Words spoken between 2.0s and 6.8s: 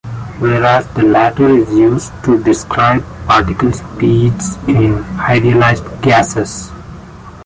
to describe particle speeds in idealized gases.